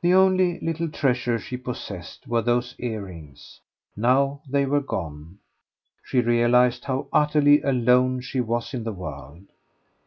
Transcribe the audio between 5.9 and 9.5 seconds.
she realised how utterly alone she was in the world.